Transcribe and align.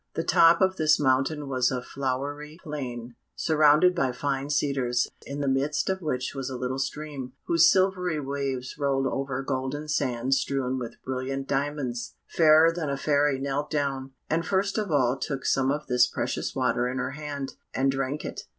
The 0.15 0.23
top 0.23 0.61
of 0.61 0.77
this 0.77 0.99
mountain 0.99 1.47
was 1.47 1.69
a 1.69 1.79
flowery 1.79 2.57
plain, 2.63 3.13
surrounded 3.35 3.93
by 3.93 4.11
fine 4.11 4.49
cedars, 4.49 5.07
in 5.27 5.41
the 5.41 5.47
midst 5.47 5.91
of 5.91 6.01
which 6.01 6.33
was 6.33 6.49
a 6.49 6.57
little 6.57 6.79
stream, 6.79 7.33
whose 7.45 7.69
silvery 7.69 8.19
waves 8.19 8.79
rolled 8.79 9.05
over 9.05 9.43
golden 9.43 9.87
sands 9.87 10.39
strewn 10.39 10.79
with 10.79 10.99
brilliant 11.03 11.47
diamonds. 11.47 12.15
Fairer 12.25 12.71
than 12.71 12.89
a 12.89 12.97
Fairy 12.97 13.37
knelt 13.37 13.69
down, 13.69 14.13
and 14.27 14.43
first 14.43 14.79
of 14.79 14.89
all 14.89 15.19
took 15.19 15.45
some 15.45 15.69
of 15.71 15.85
this 15.85 16.07
precious 16.07 16.55
water 16.55 16.87
in 16.87 16.97
her 16.97 17.11
hand, 17.11 17.53
and 17.71 17.91
drank 17.91 18.25
it. 18.25 18.45